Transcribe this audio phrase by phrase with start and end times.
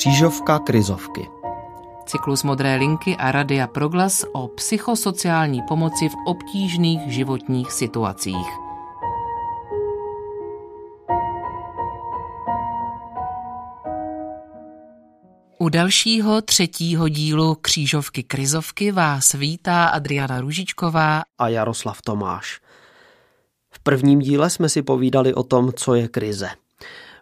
[0.00, 1.28] Křížovka krizovky.
[2.06, 8.46] Cyklus Modré linky a Radia Proglas o psychosociální pomoci v obtížných životních situacích.
[15.58, 22.60] U dalšího třetího dílu Křížovky krizovky vás vítá Adriana Ružičková a Jaroslav Tomáš.
[23.70, 26.50] V prvním díle jsme si povídali o tom, co je krize.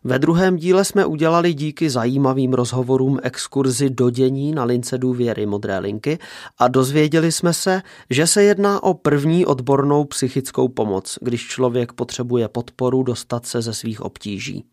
[0.05, 5.79] Ve druhém díle jsme udělali díky zajímavým rozhovorům exkurzi do dění na lince důvěry Modré
[5.79, 6.19] linky
[6.59, 12.49] a dozvěděli jsme se, že se jedná o první odbornou psychickou pomoc, když člověk potřebuje
[12.49, 14.65] podporu dostat se ze svých obtíží.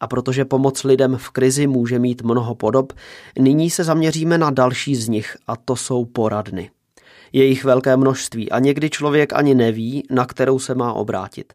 [0.00, 2.92] A protože pomoc lidem v krizi může mít mnoho podob,
[3.38, 6.70] nyní se zaměříme na další z nich a to jsou poradny.
[7.32, 11.52] Je jich velké množství a někdy člověk ani neví, na kterou se má obrátit.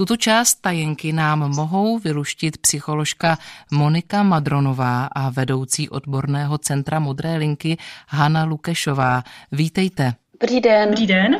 [0.00, 3.38] Tuto část tajenky nám mohou vyluštit psycholožka
[3.72, 7.76] Monika Madronová a vedoucí odborného centra Modré linky
[8.08, 9.22] Hanna Lukešová.
[9.52, 10.14] Vítejte.
[10.40, 10.88] Dobrý den.
[10.88, 11.38] Dobrý den.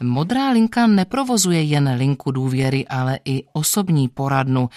[0.00, 4.68] Modrá linka neprovozuje jen linku důvěry, ale i osobní poradnu.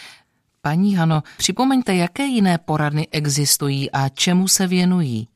[0.62, 5.28] Paní Hano, připomeňte, jaké jiné poradny existují a čemu se věnují?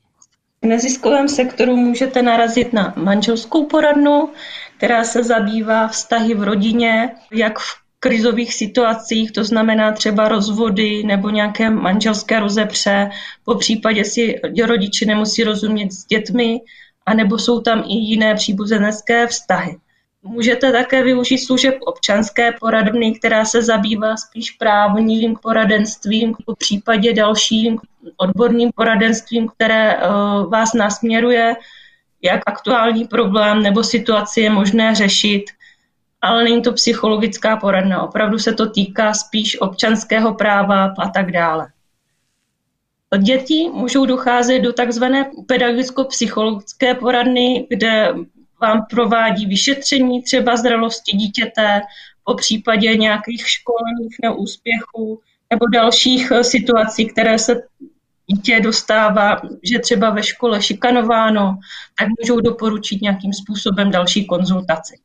[0.61, 4.29] V neziskovém sektoru můžete narazit na manželskou poradnu,
[4.85, 11.29] která se zabývá vztahy v rodině, jak v krizových situacích, to znamená třeba rozvody nebo
[11.29, 13.09] nějaké manželské rozepře,
[13.45, 16.61] po případě si rodiče nemusí rozumět s dětmi,
[17.05, 19.77] anebo jsou tam i jiné příbuzenecké vztahy.
[20.23, 27.79] Můžete také využít služeb občanské poradny, která se zabývá spíš právním poradenstvím, po případě dalším
[28.17, 29.99] odborným poradenstvím, které eh,
[30.49, 31.55] vás nasměruje,
[32.25, 35.45] jak aktuální problém nebo situaci je možné řešit,
[36.21, 38.03] ale není to psychologická poradna.
[38.03, 41.67] Opravdu se to týká spíš občanského práva a tak dále.
[43.17, 48.13] Děti můžou docházet do takzvané pedagogicko-psychologické poradny, kde
[48.61, 51.81] vám provádí vyšetření třeba zralosti dítěte,
[52.23, 55.19] po případě nějakých školních neúspěchů
[55.49, 57.61] nebo dalších eh, situací, které se
[58.27, 61.57] dítě dostává, že třeba ve škole šikanováno,
[61.99, 64.99] tak můžou doporučit nějakým způsobem další konzultaci.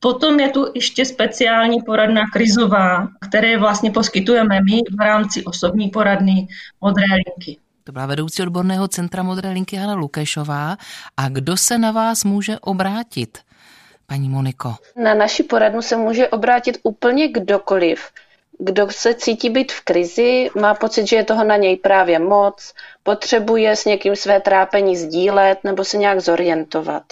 [0.00, 6.48] Potom je tu ještě speciální poradna krizová, které vlastně poskytujeme my v rámci osobní poradny
[6.80, 7.60] Modré linky.
[7.84, 10.76] To byla vedoucí odborného centra Modré linky Hana Lukešová.
[11.16, 13.38] A kdo se na vás může obrátit,
[14.06, 14.74] paní Moniko?
[14.96, 18.10] Na naši poradnu se může obrátit úplně kdokoliv.
[18.64, 22.74] Kdo se cítí být v krizi, má pocit, že je toho na něj právě moc,
[23.02, 27.02] potřebuje s někým své trápení sdílet nebo se nějak zorientovat.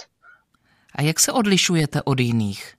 [0.95, 2.73] A jak se odlišujete od jiných?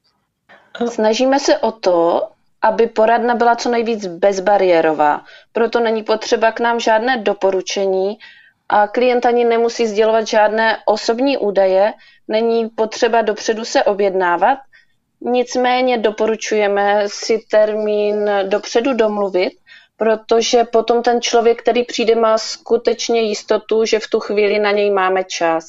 [0.88, 2.28] Snažíme se o to,
[2.62, 5.24] aby poradna byla co nejvíc bezbariérová.
[5.52, 8.18] Proto není potřeba k nám žádné doporučení
[8.68, 11.92] a klient ani nemusí sdělovat žádné osobní údaje,
[12.28, 14.58] není potřeba dopředu se objednávat.
[15.24, 19.52] Nicméně doporučujeme si termín dopředu domluvit,
[19.96, 24.90] protože potom ten člověk, který přijde, má skutečně jistotu, že v tu chvíli na něj
[24.90, 25.64] máme čas.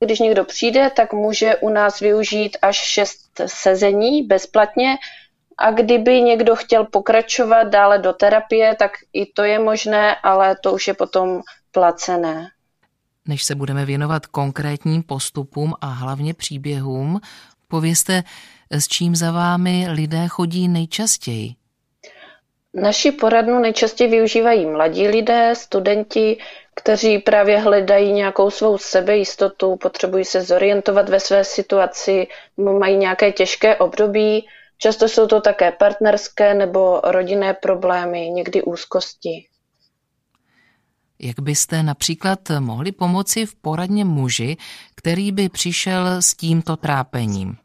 [0.00, 4.96] Když někdo přijde, tak může u nás využít až šest sezení bezplatně,
[5.58, 10.72] a kdyby někdo chtěl pokračovat dále do terapie, tak i to je možné, ale to
[10.72, 12.48] už je potom placené.
[13.28, 17.20] Než se budeme věnovat konkrétním postupům a hlavně příběhům,
[17.68, 18.22] povězte,
[18.70, 21.54] s čím za vámi lidé chodí nejčastěji?
[22.74, 26.38] Naši poradnu nejčastěji využívají mladí lidé, studenti,
[26.74, 32.26] kteří právě hledají nějakou svou sebejistotu, potřebují se zorientovat ve své situaci,
[32.56, 34.46] mají nějaké těžké období
[34.82, 39.46] Často jsou to také partnerské nebo rodinné problémy, někdy úzkosti.
[41.18, 44.56] Jak byste například mohli pomoci v poradně muži,
[44.94, 47.56] který by přišel s tímto trápením?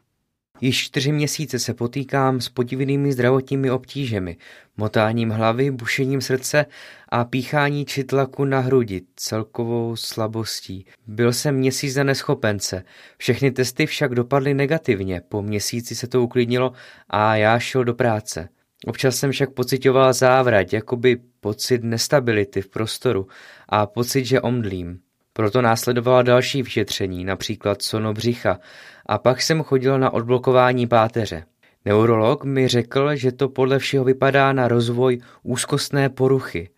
[0.60, 4.36] Již čtyři měsíce se potýkám s podivnými zdravotními obtížemi,
[4.76, 6.66] motáním hlavy, bušením srdce
[7.08, 10.86] a píchání či tlaku na hrudi, celkovou slabostí.
[11.06, 12.84] Byl jsem měsíc za neschopence,
[13.18, 16.72] všechny testy však dopadly negativně, po měsíci se to uklidnilo
[17.10, 18.48] a já šel do práce.
[18.86, 23.26] Občas jsem však pocitoval závrať, jakoby pocit nestability v prostoru
[23.68, 25.00] a pocit, že omdlím.
[25.36, 28.58] Proto následovala další vyšetření, například sono břicha,
[29.06, 31.44] a pak jsem chodil na odblokování páteře.
[31.84, 36.68] Neurolog mi řekl, že to podle všeho vypadá na rozvoj úzkostné poruchy.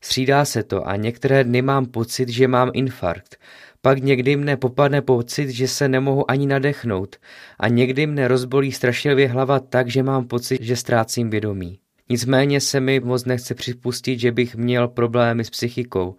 [0.00, 3.36] Střídá se to a některé dny mám pocit, že mám infarkt.
[3.82, 7.16] Pak někdy mne popadne pocit, že se nemohu ani nadechnout
[7.60, 11.78] a někdy mne rozbolí strašlivě hlava tak, že mám pocit, že ztrácím vědomí.
[12.08, 16.16] Nicméně se mi moc nechce připustit, že bych měl problémy s psychikou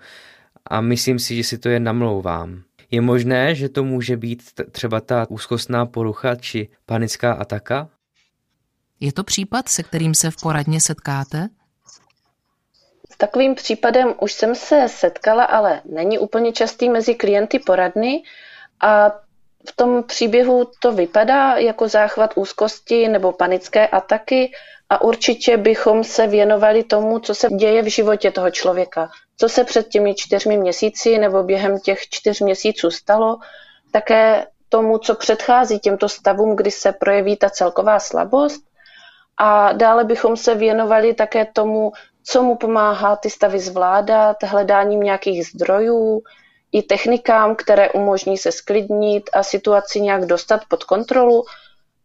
[0.69, 2.64] a myslím si, že si to jen namlouvám.
[2.92, 7.90] Je možné, že to může být třeba ta úzkostná porucha či panická ataka?
[9.00, 11.50] Je to případ, se kterým se v poradně setkáte?
[13.12, 18.24] S takovým případem už jsem se setkala, ale není úplně častý mezi klienty poradny
[18.81, 19.12] a
[19.68, 24.52] v tom příběhu to vypadá jako záchvat úzkosti nebo panické ataky
[24.90, 29.10] a určitě bychom se věnovali tomu, co se děje v životě toho člověka.
[29.38, 33.38] Co se před těmi čtyřmi měsíci nebo během těch čtyř měsíců stalo,
[33.92, 38.63] také tomu, co předchází těmto stavům, kdy se projeví ta celková slabost.
[39.40, 41.92] A dále bychom se věnovali také tomu,
[42.24, 46.22] co mu pomáhá ty stavy zvládat, hledáním nějakých zdrojů,
[46.72, 51.44] i technikám, které umožní se sklidnit a situaci nějak dostat pod kontrolu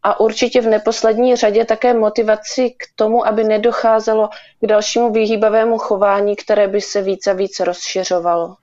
[0.03, 4.29] a určitě v neposlední řadě také motivaci k tomu, aby nedocházelo
[4.61, 8.55] k dalšímu vyhýbavému chování, které by se více a více rozšiřovalo.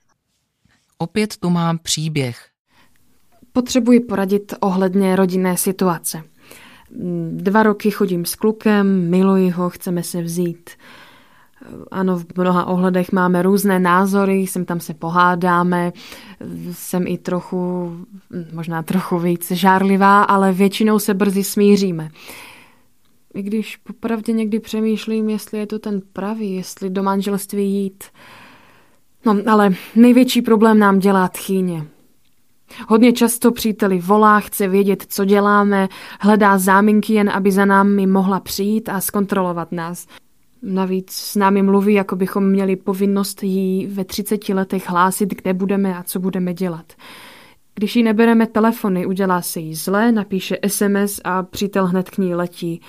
[0.99, 2.46] Opět tu mám příběh.
[3.53, 6.23] Potřebuji poradit ohledně rodinné situace.
[7.31, 10.70] Dva roky chodím s klukem, miluji ho, chceme se vzít.
[11.90, 15.92] Ano, v mnoha ohledech máme různé názory, sem tam se pohádáme,
[16.72, 17.92] jsem i trochu,
[18.52, 22.10] možná trochu víc žárlivá, ale většinou se brzy smíříme.
[23.34, 28.04] I když popravdě někdy přemýšlím, jestli je to ten pravý, jestli do manželství jít.
[29.26, 31.86] No, ale největší problém nám dělá tchýně.
[32.88, 35.88] Hodně často příteli volá, chce vědět, co děláme,
[36.20, 40.06] hledá záminky jen, aby za námi mohla přijít a zkontrolovat nás.
[40.62, 45.98] Navíc s námi mluví, jako bychom měli povinnost jí ve 30 letech hlásit, kde budeme
[45.98, 46.92] a co budeme dělat.
[47.74, 52.34] Když jí nebereme telefony, udělá se jí zle, napíše SMS a přítel hned k ní
[52.34, 52.80] letí.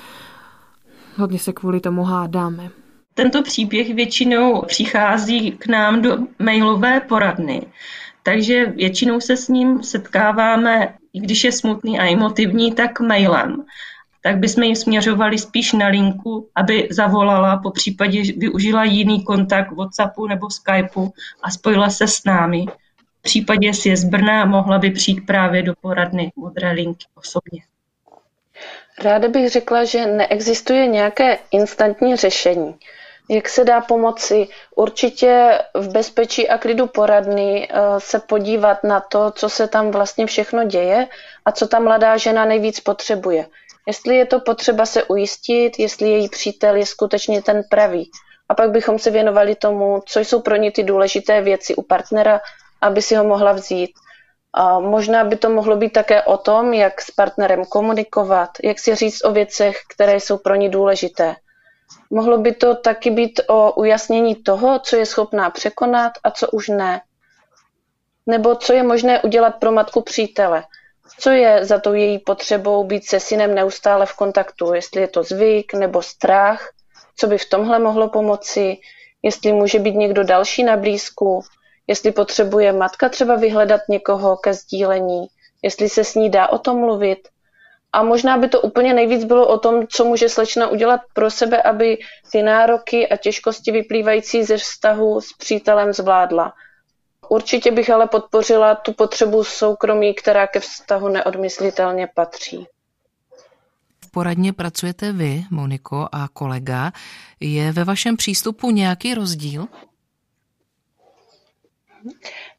[1.15, 2.69] Hodně se kvůli tomu hádáme.
[3.13, 7.61] Tento příběh většinou přichází k nám do mailové poradny,
[8.23, 13.63] takže většinou se s ním setkáváme, i když je smutný a emotivní, tak mailem
[14.23, 20.27] tak bychom ji směřovali spíš na linku, aby zavolala, po případě využila jiný kontakt WhatsAppu
[20.27, 21.13] nebo Skypeu
[21.43, 22.65] a spojila se s námi.
[23.19, 27.61] V případě, jestli je z Brna, mohla by přijít právě do poradny modré linky osobně.
[29.03, 32.75] Ráda bych řekla, že neexistuje nějaké instantní řešení.
[33.29, 34.47] Jak se dá pomoci?
[34.75, 40.25] Určitě v bezpečí a klidu poradny eh, se podívat na to, co se tam vlastně
[40.25, 41.07] všechno děje
[41.45, 43.45] a co ta mladá žena nejvíc potřebuje
[43.87, 48.11] jestli je to potřeba se ujistit, jestli její přítel je skutečně ten pravý.
[48.49, 52.41] A pak bychom se věnovali tomu, co jsou pro ní ty důležité věci u partnera,
[52.81, 53.91] aby si ho mohla vzít.
[54.53, 58.95] A možná by to mohlo být také o tom, jak s partnerem komunikovat, jak si
[58.95, 61.35] říct o věcech, které jsou pro ní důležité.
[62.09, 66.67] Mohlo by to taky být o ujasnění toho, co je schopná překonat a co už
[66.67, 67.01] ne.
[68.27, 70.63] Nebo co je možné udělat pro matku přítele–
[71.19, 75.23] co je za tou její potřebou být se synem neustále v kontaktu, jestli je to
[75.23, 76.69] zvyk nebo strach,
[77.17, 78.77] co by v tomhle mohlo pomoci,
[79.23, 81.43] jestli může být někdo další na blízku,
[81.87, 85.27] jestli potřebuje matka třeba vyhledat někoho ke sdílení,
[85.61, 87.27] jestli se s ní dá o tom mluvit.
[87.93, 91.61] A možná by to úplně nejvíc bylo o tom, co může slečna udělat pro sebe,
[91.61, 91.97] aby
[92.31, 96.53] ty nároky a těžkosti vyplývající ze vztahu s přítelem zvládla.
[97.31, 102.67] Určitě bych ale podpořila tu potřebu soukromí, která ke vztahu neodmyslitelně patří.
[104.05, 106.91] V poradně pracujete vy, Moniko, a kolega.
[107.39, 109.67] Je ve vašem přístupu nějaký rozdíl?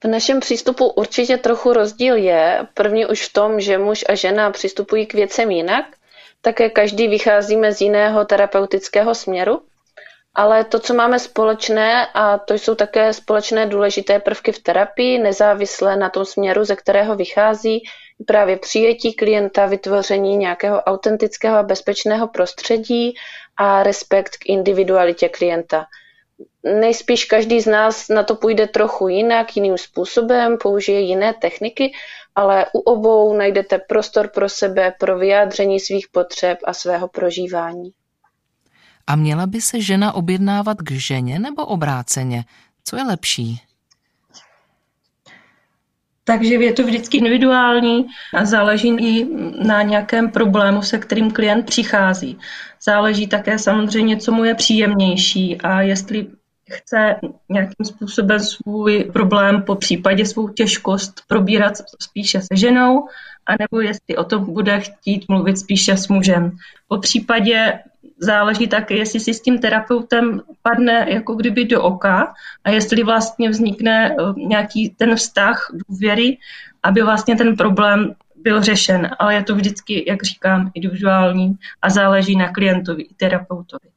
[0.05, 2.67] V našem přístupu určitě trochu rozdíl je.
[2.75, 5.85] První už v tom, že muž a žena přistupují k věcem jinak.
[6.41, 9.63] Také každý vycházíme z jiného terapeutického směru.
[10.35, 15.97] Ale to, co máme společné, a to jsou také společné důležité prvky v terapii, nezávisle
[15.97, 17.83] na tom směru, ze kterého vychází,
[18.27, 23.15] právě přijetí klienta, vytvoření nějakého autentického a bezpečného prostředí
[23.57, 25.87] a respekt k individualitě klienta.
[26.65, 31.93] Nejspíš každý z nás na to půjde trochu jinak, jiným způsobem, použije jiné techniky,
[32.35, 37.93] ale u obou najdete prostor pro sebe, pro vyjádření svých potřeb a svého prožívání.
[39.07, 42.45] A měla by se žena objednávat k ženě nebo obráceně?
[42.85, 43.61] Co je lepší?
[46.25, 49.27] Takže je to vždycky individuální a záleží i
[49.67, 52.39] na nějakém problému, se kterým klient přichází.
[52.85, 56.27] Záleží také samozřejmě, co mu je příjemnější a jestli
[56.71, 57.17] chce
[57.49, 63.09] nějakým způsobem svůj problém, po případě svou těžkost probírat spíše se ženou,
[63.47, 66.51] anebo jestli o tom bude chtít mluvit spíše s mužem.
[66.89, 67.79] Po případě
[68.23, 73.51] záleží také, jestli si s tím terapeutem padne jako kdyby do oka a jestli vlastně
[73.51, 76.39] vznikne eh, nějaký ten vztah důvěry,
[76.83, 79.11] aby vlastně ten problém byl řešen.
[79.19, 83.93] Ale je to vždycky, jak říkám, individuální a záleží na klientovi i terapeutovi.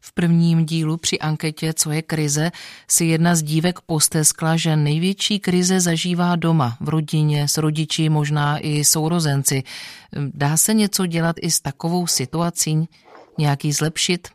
[0.00, 2.50] V prvním dílu při anketě Co je krize
[2.88, 8.58] si jedna z dívek posteskla, že největší krize zažívá doma, v rodině, s rodiči, možná
[8.58, 9.62] i sourozenci.
[10.34, 12.88] Dá se něco dělat i s takovou situací?
[13.40, 14.28] Nějaký zlepšit?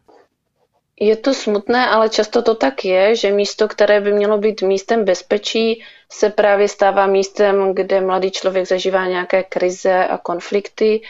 [1.00, 5.06] Je to smutné, ale často to tak je, že místo, které by mělo být místem
[5.06, 11.02] bezpečí, se právě stává místem, kde mladý člověk zažívá nějaké krize a konflikty.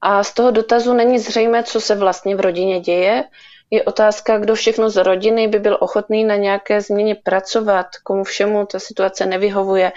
[0.00, 3.24] A z toho dotazu není zřejmé, co se vlastně v rodině děje,
[3.72, 8.66] je otázka, kdo všechno z rodiny by byl ochotný na nějaké změně pracovat, komu všemu
[8.66, 9.92] ta situace nevyhovuje.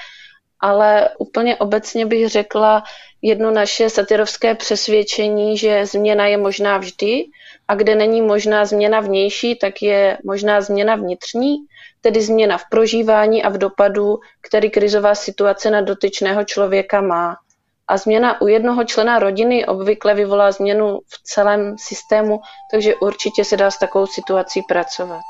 [0.66, 2.84] Ale úplně obecně bych řekla
[3.22, 7.26] jedno naše satirovské přesvědčení, že změna je možná vždy
[7.68, 11.56] a kde není možná změna vnější, tak je možná změna vnitřní,
[12.02, 17.36] tedy změna v prožívání a v dopadu, který krizová situace na dotyčného člověka má.
[17.88, 22.40] A změna u jednoho člena rodiny obvykle vyvolá změnu v celém systému,
[22.72, 25.22] takže určitě se dá s takovou situací pracovat.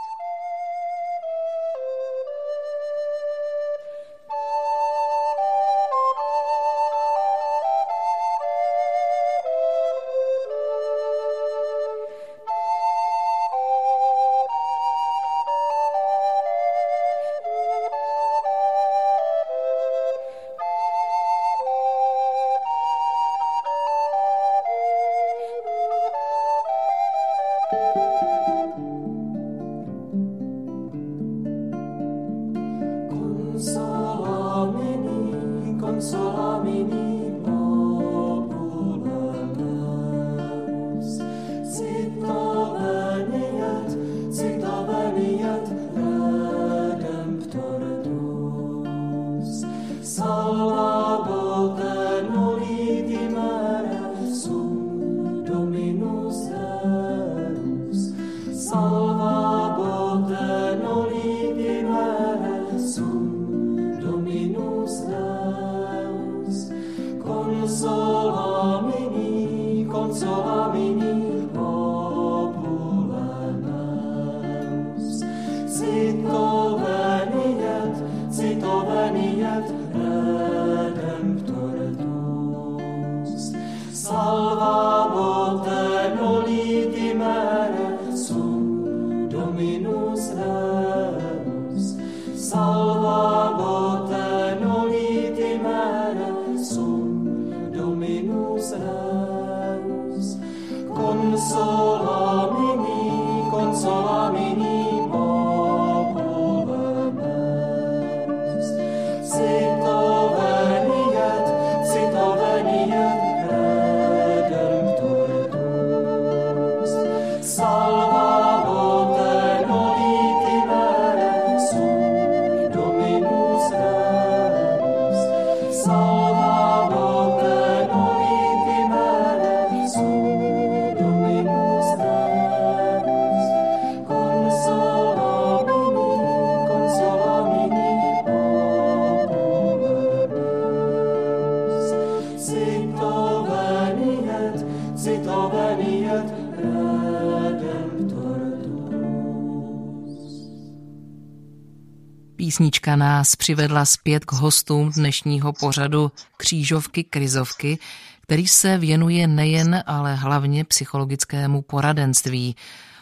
[152.55, 157.79] Písnička nás přivedla zpět k hostům dnešního pořadu Křížovky krizovky,
[158.21, 162.55] který se věnuje nejen, ale hlavně psychologickému poradenství.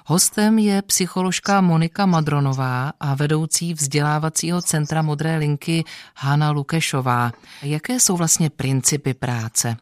[0.05, 5.83] Hostem je psycholožka Monika Madronová a vedoucí vzdělávacího centra Modré linky
[6.15, 7.31] Hana Lukešová.
[7.61, 9.75] Jaké jsou vlastně principy práce?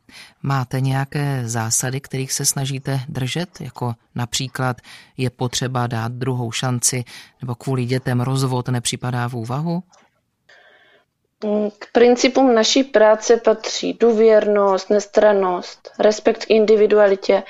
[0.43, 4.77] Máte nějaké zásady, kterých se snažíte držet, jako například
[5.17, 7.03] je potřeba dát druhou šanci,
[7.41, 9.83] nebo kvůli dětem rozvod nepřipadá v úvahu?
[11.79, 17.43] K principům naší práce patří důvěrnost, nestrannost, respekt k individualitě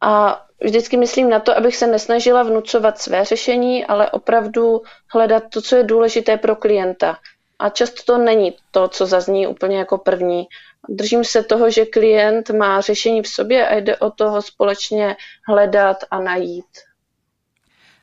[0.00, 4.82] a vždycky myslím na to, abych se nesnažila vnucovat své řešení, ale opravdu
[5.14, 7.18] hledat to, co je důležité pro klienta.
[7.58, 10.46] A často to není to, co zazní úplně jako první.
[10.88, 15.16] Držím se toho, že klient má řešení v sobě a jde o toho společně
[15.48, 16.66] hledat a najít.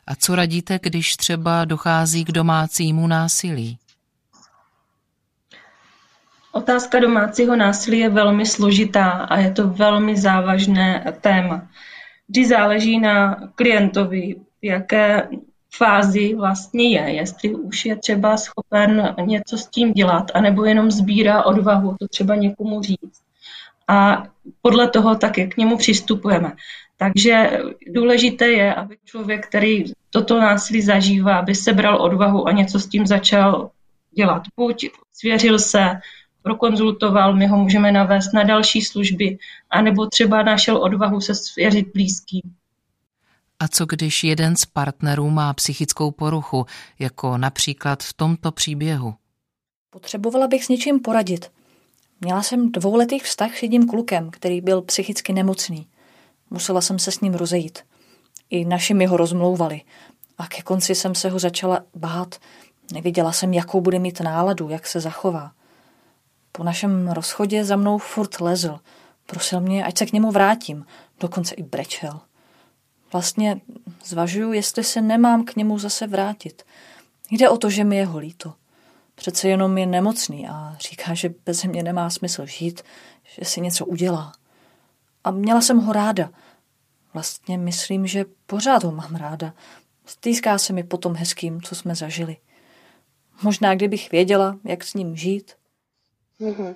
[0.08, 3.78] A co radíte, když třeba dochází k domácímu násilí?
[6.52, 11.68] Otázka domácího násilí je velmi složitá a je to velmi závažné téma.
[12.30, 15.28] Vždy záleží na klientovi, jaké
[15.76, 21.44] fázi vlastně je, jestli už je třeba schopen něco s tím dělat, anebo jenom sbírá
[21.44, 23.22] odvahu to třeba někomu říct.
[23.88, 24.28] A
[24.62, 26.54] podle toho také k němu přistupujeme.
[26.98, 32.88] Takže důležité je, aby člověk, který toto násilí zažívá, aby sebral odvahu a něco s
[32.88, 33.70] tím začal
[34.12, 34.42] dělat.
[34.56, 36.00] Buď svěřil se,
[36.48, 39.38] prokonzultoval, my ho můžeme navést na další služby,
[39.70, 42.42] anebo třeba našel odvahu se svěřit blízkým.
[43.60, 46.66] A co když jeden z partnerů má psychickou poruchu,
[47.00, 49.16] jako například v tomto příběhu?
[49.90, 51.52] Potřebovala bych s něčím poradit.
[52.22, 55.88] Měla jsem dvouletý vztah s jedním klukem, který byl psychicky nemocný.
[56.50, 57.80] Musela jsem se s ním rozejít.
[58.50, 59.82] I naši mi ho rozmlouvali.
[60.38, 62.36] A ke konci jsem se ho začala bát.
[62.94, 65.52] Nevěděla jsem, jakou bude mít náladu, jak se zachová.
[66.52, 68.80] Po našem rozchodě za mnou furt lezl.
[69.26, 70.86] Prosil mě, ať se k němu vrátím.
[71.20, 72.20] Dokonce i brečel.
[73.12, 73.62] Vlastně
[74.06, 76.64] zvažuju, jestli se nemám k němu zase vrátit.
[77.32, 78.54] Jde o to, že mi je ho líto.
[79.16, 82.82] Přece jenom je nemocný a říká, že bez mě nemá smysl žít,
[83.24, 84.32] že si něco udělá.
[85.24, 86.30] A měla jsem ho ráda.
[87.14, 89.54] Vlastně myslím, že pořád ho mám ráda.
[90.06, 92.38] Stýská se mi potom hezkým, co jsme zažili.
[93.42, 95.52] Možná kdybych věděla, jak s ním žít.
[96.42, 96.76] Mm-hmm.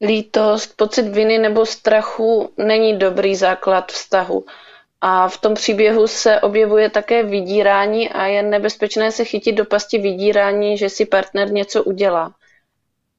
[0.00, 4.44] Lítost, pocit viny nebo strachu není dobrý základ vztahu.
[5.00, 9.98] A v tom příběhu se objevuje také vydírání a je nebezpečné se chytit do pasti
[9.98, 12.34] vydírání, že si partner něco udělá.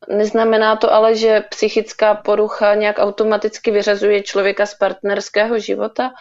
[0.08, 6.12] Neznamená to ale, že psychická porucha nějak automaticky vyřazuje člověka z partnerského života,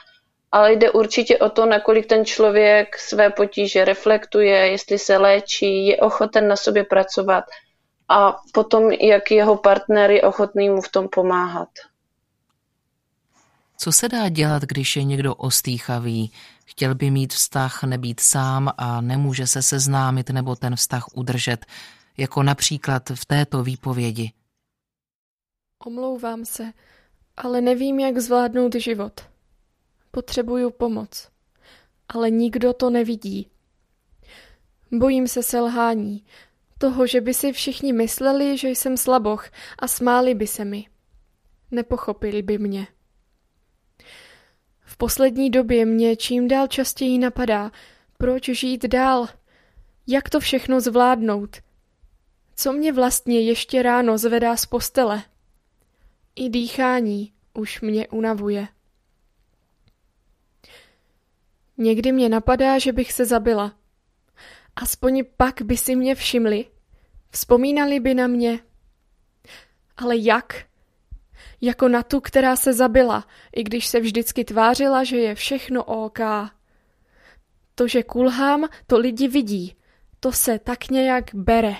[0.52, 5.96] ale jde určitě o to, nakolik ten člověk své potíže reflektuje, jestli se léčí, je
[5.96, 7.44] ochoten na sobě pracovat
[8.08, 11.68] a potom, jak jeho partner je ochotný mu v tom pomáhat.
[13.76, 16.32] Co se dá dělat, když je někdo ostýchavý,
[16.64, 21.66] chtěl by mít vztah, nebýt sám a nemůže se seznámit nebo ten vztah udržet,
[22.16, 24.32] jako například v této výpovědi?
[25.84, 26.72] Omlouvám se,
[27.36, 29.20] ale nevím, jak zvládnout život.
[30.10, 31.28] Potřebuju pomoc,
[32.08, 33.50] ale nikdo to nevidí.
[34.92, 36.24] Bojím se selhání,
[36.78, 40.86] toho, že by si všichni mysleli, že jsem slaboch a smáli by se mi.
[41.70, 42.86] Nepochopili by mě.
[44.84, 47.72] V poslední době mě čím dál častěji napadá,
[48.18, 49.28] proč žít dál,
[50.06, 51.56] jak to všechno zvládnout,
[52.56, 55.22] co mě vlastně ještě ráno zvedá z postele.
[56.36, 58.68] I dýchání už mě unavuje.
[61.76, 63.77] Někdy mě napadá, že bych se zabila.
[64.82, 66.64] Aspoň pak by si mě všimli.
[67.30, 68.60] Vzpomínali by na mě.
[69.96, 70.64] Ale jak?
[71.60, 76.18] Jako na tu, která se zabila, i když se vždycky tvářila, že je všechno OK.
[77.74, 79.76] To, že kulhám, to lidi vidí.
[80.20, 81.76] To se tak nějak bere.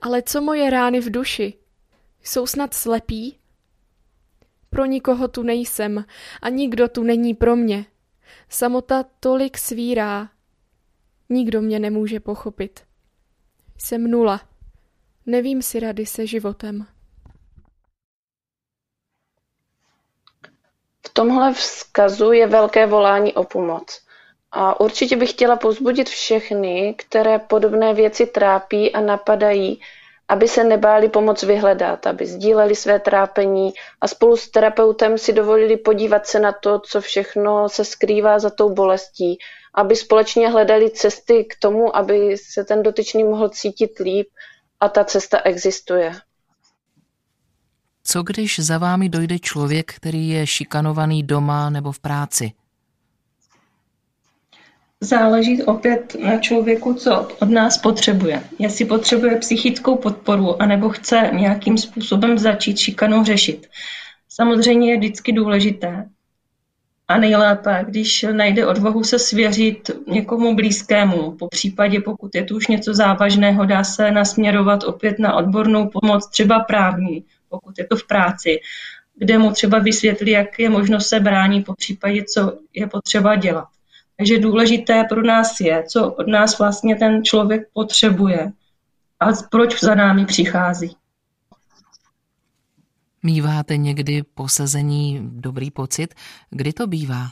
[0.00, 1.54] Ale co moje rány v duši?
[2.22, 3.38] Jsou snad slepí?
[4.70, 6.04] Pro nikoho tu nejsem
[6.42, 7.86] a nikdo tu není pro mě.
[8.48, 10.30] Samota tolik svírá.
[11.28, 12.80] Nikdo mě nemůže pochopit.
[13.78, 14.40] Jsem nula.
[15.26, 16.86] Nevím si rady se životem.
[21.06, 24.04] V tomhle vzkazu je velké volání o pomoc.
[24.52, 29.80] A určitě bych chtěla pozbudit všechny, které podobné věci trápí a napadají,
[30.28, 35.76] aby se nebáli pomoc vyhledat, aby sdíleli své trápení a spolu s terapeutem si dovolili
[35.76, 39.38] podívat se na to, co všechno se skrývá za tou bolestí,
[39.74, 44.28] aby společně hledali cesty k tomu, aby se ten dotyčný mohl cítit líp
[44.80, 46.14] a ta cesta existuje.
[48.06, 52.52] Co když za vámi dojde člověk, který je šikanovaný doma nebo v práci?
[55.04, 58.42] Záleží opět na člověku, co od nás potřebuje.
[58.58, 63.66] Jestli potřebuje psychickou podporu, anebo chce nějakým způsobem začít šikanu řešit.
[64.28, 66.08] Samozřejmě je vždycky důležité
[67.08, 71.30] a nejlépe, když najde odvahu se svěřit někomu blízkému.
[71.30, 76.28] Po případě, pokud je tu už něco závažného, dá se nasměrovat opět na odbornou pomoc,
[76.30, 78.60] třeba právní, pokud je to v práci,
[79.16, 83.68] kde mu třeba vysvětlí, jak je možno se bránit, po případě, co je potřeba dělat.
[84.16, 88.52] Takže důležité pro nás je, co od nás vlastně ten člověk potřebuje
[89.20, 90.96] a proč za námi přichází.
[93.22, 96.14] Míváte někdy posazení dobrý pocit?
[96.50, 97.26] Kdy to bývá?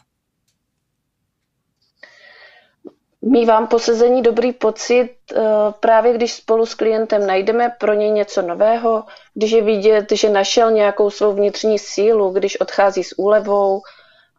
[3.22, 5.40] Mívám posazení dobrý pocit eh,
[5.80, 10.70] právě, když spolu s klientem najdeme pro něj něco nového, když je vidět, že našel
[10.70, 13.80] nějakou svou vnitřní sílu, když odchází s úlevou,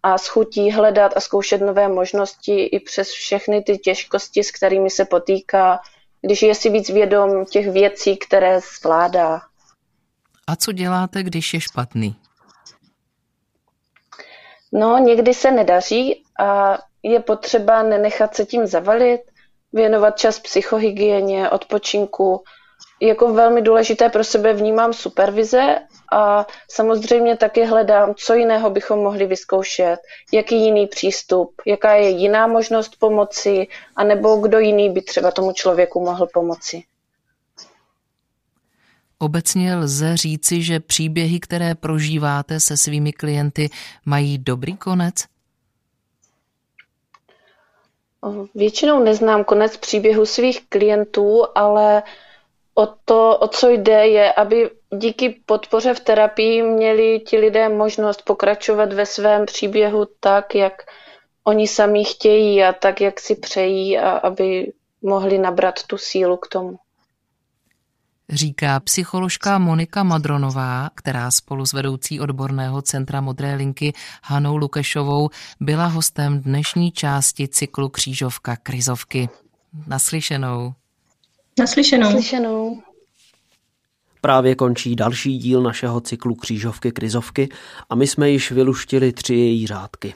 [0.03, 5.05] a schutí hledat a zkoušet nové možnosti i přes všechny ty těžkosti, s kterými se
[5.05, 5.79] potýká,
[6.21, 9.41] když je si víc vědom těch věcí, které zvládá.
[10.47, 12.15] A co děláte, když je špatný?
[14.71, 19.21] No, někdy se nedaří a je potřeba nenechat se tím zavalit,
[19.73, 22.43] věnovat čas psychohygieně, odpočinku.
[22.99, 25.79] Jako velmi důležité pro sebe vnímám supervize
[26.11, 29.97] a samozřejmě taky hledám, co jiného bychom mohli vyzkoušet,
[30.31, 35.99] jaký jiný přístup, jaká je jiná možnost pomoci, anebo kdo jiný by třeba tomu člověku
[36.05, 36.83] mohl pomoci.
[39.19, 43.69] Obecně lze říci, že příběhy, které prožíváte se svými klienty,
[44.05, 45.15] mají dobrý konec?
[48.55, 52.03] Většinou neznám konec příběhu svých klientů, ale
[52.75, 58.21] o to, o co jde, je, aby díky podpoře v terapii měli ti lidé možnost
[58.21, 60.73] pokračovat ve svém příběhu tak, jak
[61.43, 66.47] oni sami chtějí a tak, jak si přejí a aby mohli nabrat tu sílu k
[66.47, 66.79] tomu.
[68.29, 75.85] Říká psycholožka Monika Madronová, která spolu s vedoucí odborného centra Modré linky Hanou Lukešovou byla
[75.85, 79.29] hostem dnešní části cyklu Křížovka krizovky.
[79.87, 80.73] Naslyšenou.
[81.59, 82.03] Naslyšenou.
[82.03, 82.81] Naslyšenou.
[84.21, 87.49] Právě končí další díl našeho cyklu Křížovky krizovky
[87.89, 90.13] a my jsme již vyluštili tři její řádky.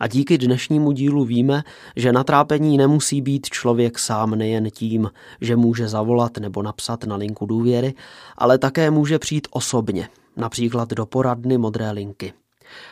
[0.00, 1.62] A díky dnešnímu dílu víme,
[1.96, 7.16] že na trápení nemusí být člověk sám nejen tím, že může zavolat nebo napsat na
[7.16, 7.94] linku důvěry,
[8.38, 12.32] ale také může přijít osobně, například do poradny Modré linky.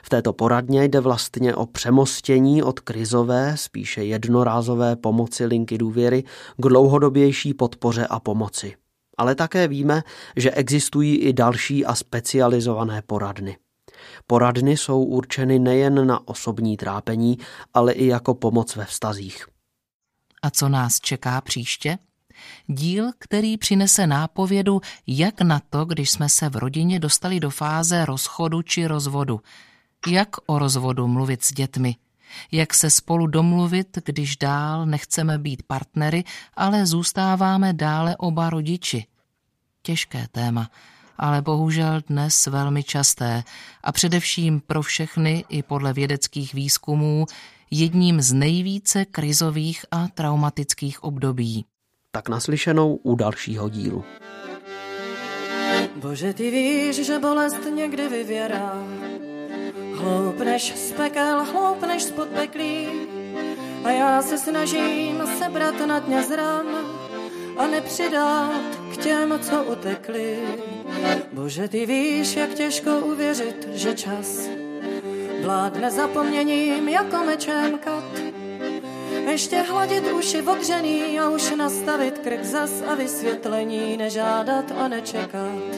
[0.03, 6.23] V této poradně jde vlastně o přemostění od krizové, spíše jednorázové pomoci linky důvěry
[6.57, 8.77] k dlouhodobější podpoře a pomoci.
[9.17, 10.03] Ale také víme,
[10.37, 13.57] že existují i další a specializované poradny.
[14.27, 17.39] Poradny jsou určeny nejen na osobní trápení,
[17.75, 19.47] ale i jako pomoc ve vztazích.
[20.43, 21.99] A co nás čeká příště?
[22.67, 28.05] Díl, který přinese nápovědu, jak na to, když jsme se v rodině dostali do fáze
[28.05, 29.41] rozchodu či rozvodu.
[30.07, 31.97] Jak o rozvodu mluvit s dětmi?
[32.53, 39.07] Jak se spolu domluvit, když dál nechceme být partnery, ale zůstáváme dále oba rodiči?
[39.83, 40.71] Těžké téma
[41.19, 43.45] ale bohužel dnes velmi časté
[43.83, 47.27] a především pro všechny i podle vědeckých výzkumů
[47.71, 51.65] jedním z nejvíce krizových a traumatických období.
[52.11, 54.05] Tak naslyšenou u dalšího dílu.
[55.97, 58.73] Bože, ty víš, že bolest někdy vyvěrá.
[59.99, 62.89] Hloupneš z pekel, hloupneš z podpeklí.
[63.85, 66.67] A já se snažím sebrat na dně zran
[67.57, 68.51] a nepřidat
[68.93, 70.39] k těm, co utekli.
[71.33, 74.49] Bože, ty víš, jak těžko uvěřit, že čas
[75.43, 78.05] vládne zapomněním jako mečem kat.
[79.31, 85.78] Ještě hladit uši odřený a už nastavit krk zas a vysvětlení nežádat a nečekat.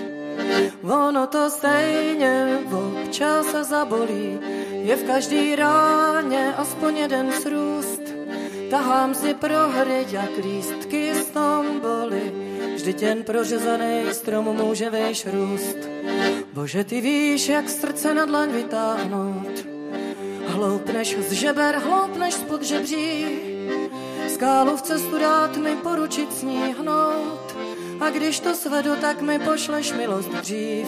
[0.82, 4.38] Ono to stejně občas zabolí,
[4.70, 8.00] je v každý ráně aspoň jeden srůst.
[8.70, 12.32] Tahám si prohry jak lístky z tomboly,
[12.80, 15.76] Vždyť jen prořezaný strom může vejš růst.
[16.52, 19.66] Bože, ty víš, jak srdce na dlaň vytáhnout.
[20.46, 23.26] Hloupneš z žeber, hloupneš spod žebří.
[24.28, 27.56] Skálu v cestu dát mi poručit sníhnout.
[28.00, 30.86] A když to svedu, tak mi pošleš milost dřív.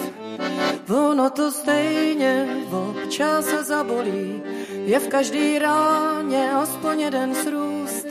[0.89, 4.43] Ono to stejně občas se zabolí.
[4.85, 8.07] Je v každý ráně aspoň jeden srůst.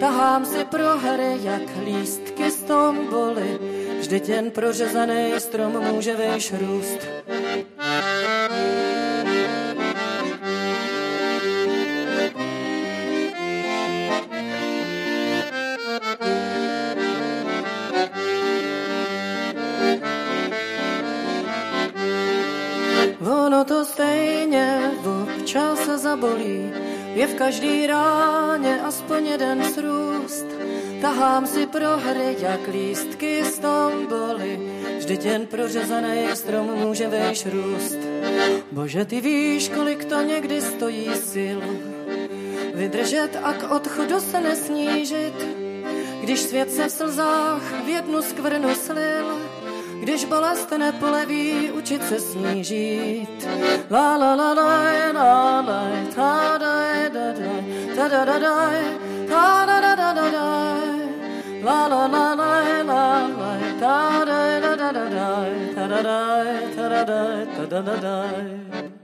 [0.00, 3.58] Tahám si prohry jak lístky z tomboly,
[4.00, 7.00] vždyť jen prořezaný strom může vejš růst.
[23.58, 26.70] Ono to stejně občas zabolí,
[27.14, 30.46] je v každý ráně aspoň jeden srůst.
[31.00, 34.60] Tahám si prohry jak lístky z tomboly,
[34.98, 37.98] vždyť jen prořezaný strom může vejš růst.
[38.72, 41.60] Bože, ty víš, kolik to někdy stojí sil,
[42.74, 45.34] vydržet a k odchodu se nesnížit,
[46.22, 49.47] když svět se v slzách v jednu skvrnu slil,
[50.00, 53.48] když bolest nepoleví, učit se snížit.
[53.90, 55.80] La la la la la la
[56.14, 57.50] ta da da da
[57.96, 58.70] ta da da da
[59.28, 60.48] ta da da da da da
[61.64, 63.02] la la la la la
[63.38, 65.28] la ta da da da da da
[65.74, 66.18] ta da da
[66.76, 68.97] ta da da ta da da da